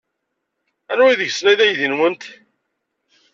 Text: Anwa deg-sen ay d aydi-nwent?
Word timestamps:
Anwa 0.91 1.19
deg-sen 1.19 1.47
ay 1.49 1.55
d 1.59 1.61
aydi-nwent? 1.65 2.23